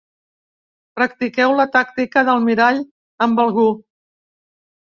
Practiqueu 0.99 1.53
la 1.59 1.67
tàctica 1.75 2.25
del 2.31 2.41
mirall 2.47 2.81
amb 3.27 3.43
algú. 3.47 3.71